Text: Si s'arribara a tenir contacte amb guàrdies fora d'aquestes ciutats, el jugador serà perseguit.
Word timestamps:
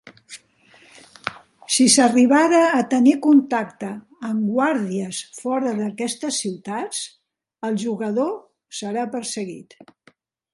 Si 1.73 1.83
s'arribara 1.95 2.61
a 2.77 2.79
tenir 2.93 3.13
contacte 3.25 3.89
amb 4.31 4.47
guàrdies 4.55 5.21
fora 5.43 5.75
d'aquestes 5.83 6.41
ciutats, 6.47 7.03
el 7.71 7.79
jugador 7.85 8.35
serà 8.81 9.05
perseguit. 9.17 9.79